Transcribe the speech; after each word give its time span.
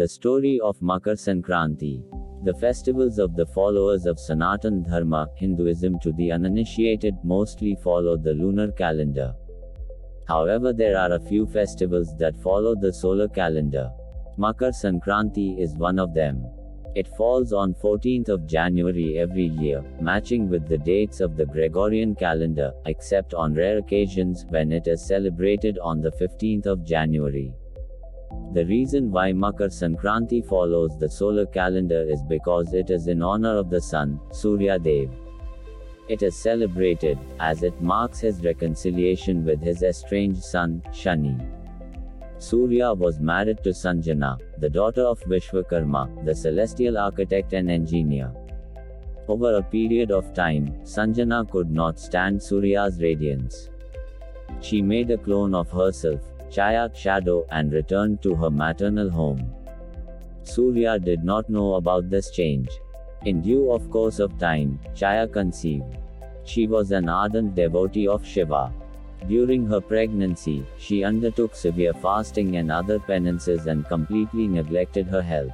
The 0.00 0.08
story 0.08 0.58
of 0.64 0.80
Makar 0.80 1.12
Sankranti. 1.12 2.02
The 2.46 2.54
festivals 2.54 3.18
of 3.18 3.36
the 3.36 3.44
followers 3.44 4.06
of 4.06 4.18
Sanatan 4.18 4.82
Dharma, 4.82 5.28
Hinduism 5.36 5.98
to 6.00 6.12
the 6.12 6.32
uninitiated, 6.32 7.16
mostly 7.22 7.76
follow 7.84 8.16
the 8.16 8.32
lunar 8.32 8.72
calendar. 8.72 9.34
However, 10.26 10.72
there 10.72 10.96
are 10.96 11.12
a 11.12 11.20
few 11.20 11.46
festivals 11.46 12.16
that 12.16 12.42
follow 12.42 12.74
the 12.74 12.94
solar 12.94 13.28
calendar. 13.28 13.90
Makar 14.38 14.70
Sankranti 14.70 15.60
is 15.60 15.74
one 15.74 15.98
of 15.98 16.14
them. 16.14 16.46
It 16.94 17.14
falls 17.18 17.52
on 17.52 17.74
14th 17.74 18.30
of 18.30 18.46
January 18.46 19.18
every 19.18 19.48
year, 19.48 19.84
matching 20.00 20.48
with 20.48 20.66
the 20.66 20.78
dates 20.78 21.20
of 21.20 21.36
the 21.36 21.44
Gregorian 21.44 22.14
calendar, 22.14 22.72
except 22.86 23.34
on 23.34 23.52
rare 23.52 23.76
occasions 23.76 24.46
when 24.48 24.72
it 24.72 24.86
is 24.86 25.06
celebrated 25.06 25.78
on 25.82 26.00
the 26.00 26.12
15th 26.12 26.64
of 26.64 26.86
January. 26.86 27.52
The 28.52 28.66
reason 28.66 29.10
why 29.10 29.32
Makar 29.32 29.68
Sankranti 29.68 30.44
follows 30.44 30.98
the 30.98 31.08
solar 31.08 31.46
calendar 31.46 32.02
is 32.02 32.22
because 32.22 32.74
it 32.74 32.90
is 32.90 33.06
in 33.06 33.22
honor 33.22 33.56
of 33.56 33.70
the 33.70 33.80
sun, 33.80 34.18
Surya 34.32 34.78
Dev. 34.78 35.10
It 36.08 36.22
is 36.22 36.34
celebrated, 36.34 37.18
as 37.38 37.62
it 37.62 37.80
marks 37.80 38.18
his 38.18 38.42
reconciliation 38.42 39.44
with 39.44 39.62
his 39.62 39.84
estranged 39.84 40.42
son, 40.42 40.82
Shani. 40.88 41.38
Surya 42.38 42.94
was 42.94 43.20
married 43.20 43.62
to 43.62 43.70
Sanjana, 43.70 44.38
the 44.58 44.70
daughter 44.70 45.02
of 45.02 45.20
Vishwakarma, 45.20 46.24
the 46.24 46.34
celestial 46.34 46.98
architect 46.98 47.52
and 47.52 47.70
engineer. 47.70 48.32
Over 49.28 49.56
a 49.56 49.62
period 49.62 50.10
of 50.10 50.32
time, 50.34 50.74
Sanjana 50.82 51.48
could 51.48 51.70
not 51.70 52.00
stand 52.00 52.42
Surya's 52.42 53.00
radiance. 53.00 53.70
She 54.60 54.82
made 54.82 55.10
a 55.10 55.18
clone 55.18 55.54
of 55.54 55.70
herself, 55.70 56.20
Chaya 56.50 56.94
shadow, 56.94 57.46
and 57.50 57.72
returned 57.72 58.22
to 58.22 58.34
her 58.34 58.50
maternal 58.50 59.08
home. 59.08 59.54
Surya 60.42 60.98
did 60.98 61.22
not 61.22 61.48
know 61.48 61.74
about 61.74 62.10
this 62.10 62.30
change. 62.30 62.68
In 63.24 63.40
due 63.40 63.70
of 63.70 63.90
course 63.90 64.18
of 64.18 64.38
time, 64.38 64.80
Chaya 64.94 65.30
conceived. 65.30 65.96
She 66.44 66.66
was 66.66 66.90
an 66.90 67.08
ardent 67.08 67.54
devotee 67.54 68.08
of 68.08 68.26
Shiva. 68.26 68.72
During 69.28 69.66
her 69.66 69.80
pregnancy, 69.80 70.64
she 70.78 71.04
undertook 71.04 71.54
severe 71.54 71.92
fasting 71.92 72.56
and 72.56 72.72
other 72.72 72.98
penances 72.98 73.66
and 73.66 73.86
completely 73.86 74.48
neglected 74.48 75.06
her 75.06 75.22
health. 75.22 75.52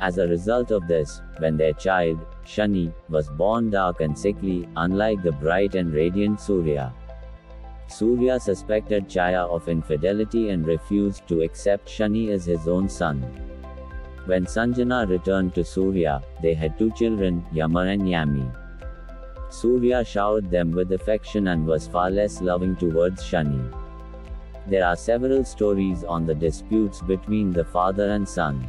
As 0.00 0.18
a 0.18 0.28
result 0.28 0.70
of 0.70 0.86
this, 0.88 1.20
when 1.38 1.56
their 1.56 1.72
child, 1.72 2.18
Shani, 2.44 2.92
was 3.08 3.28
born 3.30 3.70
dark 3.70 4.00
and 4.00 4.18
sickly, 4.18 4.68
unlike 4.76 5.22
the 5.22 5.32
bright 5.32 5.74
and 5.74 5.92
radiant 5.92 6.40
Surya. 6.40 6.92
Surya 7.88 8.40
suspected 8.40 9.08
Chaya 9.08 9.48
of 9.48 9.68
infidelity 9.68 10.50
and 10.50 10.66
refused 10.66 11.26
to 11.28 11.42
accept 11.42 11.88
Shani 11.88 12.30
as 12.30 12.44
his 12.44 12.66
own 12.66 12.88
son. 12.88 13.20
When 14.26 14.46
Sanjana 14.46 15.08
returned 15.08 15.54
to 15.56 15.64
Surya, 15.64 16.22
they 16.42 16.54
had 16.54 16.78
two 16.78 16.90
children, 16.92 17.44
Yama 17.52 17.80
and 17.80 18.02
Yami. 18.02 18.50
Surya 19.50 20.04
showered 20.04 20.50
them 20.50 20.70
with 20.70 20.92
affection 20.92 21.48
and 21.48 21.66
was 21.66 21.86
far 21.86 22.10
less 22.10 22.40
loving 22.40 22.76
towards 22.76 23.22
Shani. 23.22 23.70
There 24.68 24.86
are 24.86 24.96
several 24.96 25.44
stories 25.44 26.04
on 26.04 26.24
the 26.24 26.34
disputes 26.34 27.02
between 27.02 27.52
the 27.52 27.64
father 27.64 28.10
and 28.10 28.26
son. 28.26 28.66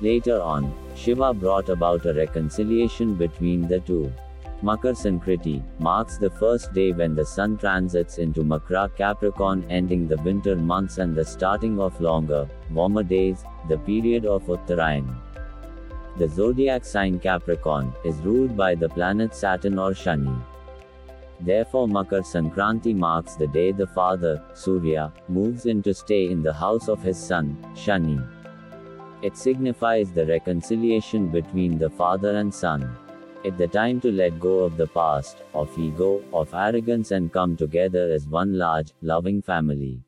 Later 0.00 0.40
on, 0.40 0.74
Shiva 0.94 1.32
brought 1.32 1.68
about 1.68 2.04
a 2.04 2.14
reconciliation 2.14 3.14
between 3.14 3.66
the 3.68 3.80
two. 3.80 4.12
Makar 4.60 4.94
Sankranti 4.94 5.62
marks 5.78 6.18
the 6.18 6.30
first 6.30 6.72
day 6.72 6.90
when 6.90 7.14
the 7.14 7.24
sun 7.24 7.56
transits 7.56 8.18
into 8.18 8.42
Makra 8.42 8.90
Capricorn, 8.96 9.64
ending 9.70 10.08
the 10.08 10.16
winter 10.16 10.56
months 10.56 10.98
and 10.98 11.14
the 11.14 11.24
starting 11.24 11.78
of 11.78 12.00
longer, 12.00 12.48
warmer 12.72 13.04
days, 13.04 13.44
the 13.68 13.78
period 13.78 14.26
of 14.26 14.42
Uttarayan. 14.46 15.14
The 16.16 16.28
zodiac 16.28 16.84
sign 16.84 17.20
Capricorn 17.20 17.92
is 18.04 18.16
ruled 18.22 18.56
by 18.56 18.74
the 18.74 18.88
planet 18.88 19.32
Saturn 19.32 19.78
or 19.78 19.92
Shani. 19.92 20.36
Therefore, 21.38 21.86
Makar 21.86 22.22
Sankranti 22.22 22.96
marks 22.96 23.36
the 23.36 23.46
day 23.46 23.70
the 23.70 23.86
father, 23.86 24.42
Surya, 24.54 25.12
moves 25.28 25.66
in 25.66 25.84
to 25.84 25.94
stay 25.94 26.32
in 26.32 26.42
the 26.42 26.52
house 26.52 26.88
of 26.88 27.00
his 27.00 27.16
son, 27.16 27.56
Shani. 27.76 28.28
It 29.22 29.36
signifies 29.36 30.10
the 30.10 30.26
reconciliation 30.26 31.28
between 31.28 31.78
the 31.78 31.90
father 31.90 32.38
and 32.38 32.52
son. 32.52 32.96
It 33.44 33.56
the 33.56 33.68
time 33.68 34.00
to 34.00 34.10
let 34.10 34.40
go 34.40 34.60
of 34.60 34.76
the 34.76 34.88
past, 34.88 35.42
of 35.54 35.78
ego, 35.78 36.24
of 36.32 36.52
arrogance 36.52 37.12
and 37.12 37.32
come 37.32 37.56
together 37.56 38.10
as 38.10 38.26
one 38.26 38.58
large, 38.58 38.92
loving 39.00 39.40
family. 39.40 40.02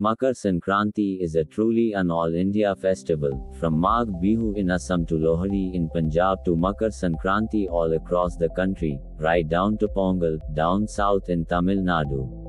Makar 0.00 0.32
Sankranti 0.32 1.22
is 1.22 1.36
a 1.36 1.44
truly 1.44 1.92
an 1.92 2.10
all 2.10 2.34
India 2.34 2.74
festival, 2.74 3.54
from 3.60 3.80
Magh 3.80 4.08
Bihu 4.20 4.56
in 4.56 4.72
Assam 4.72 5.06
to 5.06 5.14
Lohri 5.14 5.72
in 5.72 5.88
Punjab 5.88 6.44
to 6.44 6.56
Makar 6.56 6.88
Sankranti 6.88 7.68
all 7.70 7.92
across 7.92 8.36
the 8.36 8.48
country, 8.48 8.98
right 9.18 9.48
down 9.48 9.78
to 9.78 9.86
Pongal, 9.86 10.40
down 10.54 10.88
south 10.88 11.28
in 11.28 11.44
Tamil 11.44 11.76
Nadu. 11.76 12.41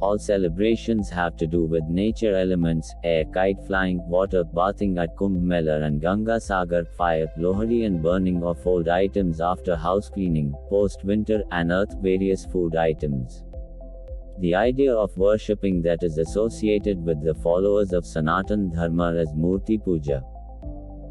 All 0.00 0.16
celebrations 0.16 1.10
have 1.10 1.36
to 1.38 1.46
do 1.48 1.64
with 1.64 1.82
nature 1.88 2.36
elements, 2.36 2.94
air, 3.02 3.24
kite 3.24 3.60
flying, 3.66 4.00
water, 4.08 4.44
bathing 4.44 4.96
at 4.96 5.16
Kumbh 5.16 5.42
Mela 5.42 5.80
and 5.82 6.00
Ganga 6.00 6.38
Sagar, 6.40 6.84
fire, 6.84 7.26
Lohri 7.36 7.84
and 7.84 8.00
burning 8.00 8.44
of 8.44 8.64
old 8.64 8.88
items 8.88 9.40
after 9.40 9.74
house 9.74 10.08
cleaning, 10.08 10.54
post 10.68 11.02
winter, 11.02 11.42
and 11.50 11.72
earth 11.72 11.96
various 12.00 12.46
food 12.46 12.76
items. 12.76 13.42
The 14.38 14.54
idea 14.54 14.94
of 14.94 15.18
worshipping 15.18 15.82
that 15.82 16.04
is 16.04 16.18
associated 16.18 17.04
with 17.04 17.20
the 17.24 17.34
followers 17.34 17.92
of 17.92 18.06
Sanatan 18.06 18.70
Dharma 18.72 19.14
is 19.14 19.32
Murti 19.32 19.82
Puja. 19.82 20.22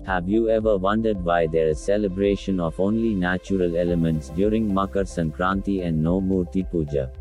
Have 0.05 0.29
you 0.29 0.49
ever 0.49 0.77
wondered 0.77 1.21
why 1.21 1.47
there 1.47 1.67
is 1.67 1.83
celebration 1.83 2.61
of 2.61 2.79
only 2.79 3.13
natural 3.13 3.75
elements 3.75 4.29
during 4.29 4.73
Makar 4.73 5.03
Sankranti 5.03 5.85
and 5.85 6.01
no 6.01 6.21
Murti 6.21 6.63
Puja? 6.71 7.11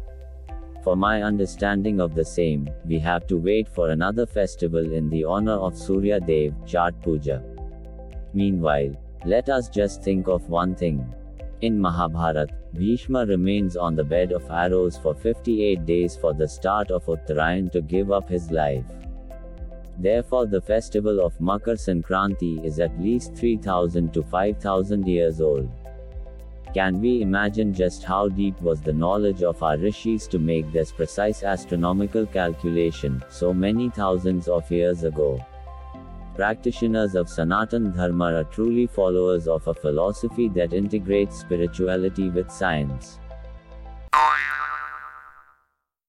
For 0.86 0.94
my 0.94 1.24
understanding 1.24 2.00
of 2.00 2.14
the 2.14 2.24
same, 2.24 2.70
we 2.84 3.00
have 3.00 3.26
to 3.26 3.38
wait 3.38 3.69
for 3.69 3.91
another 3.91 4.24
festival 4.24 4.92
in 4.92 5.10
the 5.10 5.24
honor 5.24 5.54
of 5.54 5.76
Surya 5.76 6.20
Dev, 6.20 6.52
Chhat 6.64 7.02
Puja. 7.02 7.42
Meanwhile, 8.34 8.94
let 9.24 9.48
us 9.48 9.69
just 9.69 10.04
think 10.04 10.28
of 10.28 10.48
one 10.48 10.76
thing. 10.76 11.04
In 11.60 11.80
Mahabharat, 11.80 12.52
Bhishma 12.72 13.26
remains 13.26 13.76
on 13.76 13.97
the 13.97 14.04
bed 14.04 14.30
of 14.30 14.48
arrows 14.48 14.97
for 14.97 15.12
58 15.12 15.84
days 15.86 16.14
for 16.14 16.32
the 16.32 16.47
start 16.47 16.92
of 16.92 17.04
Uttarayan 17.06 17.72
to 17.72 17.80
give 17.80 18.12
up 18.12 18.28
his 18.28 18.53
life. 18.53 18.84
Therefore, 19.98 20.47
the 20.47 20.60
festival 20.60 21.18
of 21.18 21.41
Makar 21.41 21.74
Sankranti 21.74 22.64
is 22.64 22.78
at 22.78 22.97
least 23.00 23.34
3000 23.34 24.14
to 24.14 24.22
5000 24.22 25.08
years 25.08 25.41
old. 25.41 25.68
Can 26.75 27.00
we 27.00 27.22
imagine 27.22 27.72
just 27.72 28.04
how 28.04 28.28
deep 28.28 28.60
was 28.60 28.82
the 28.82 28.93
knowledge 28.93 29.43
of 29.43 29.62
our 29.62 29.78
rishis 29.78 30.27
to 30.28 30.38
make 30.38 30.71
this 30.72 30.93
precise 30.93 31.43
astronomical 31.43 32.27
calculation 32.27 33.25
so 33.31 33.54
many 33.54 33.88
thousands 33.88 34.47
of 34.47 34.71
years 34.71 35.04
ago? 35.04 35.38
Practitioners 36.34 37.15
of 37.15 37.31
Sanatan 37.31 37.93
Dharma 37.93 38.34
are 38.34 38.44
truly 38.44 38.87
followers 38.87 39.49
of 39.49 39.66
a 39.66 39.72
philosophy 39.72 40.49
that 40.50 40.75
integrates 40.75 41.41
spirituality 41.41 42.28
with 42.28 42.50
science. 42.50 43.19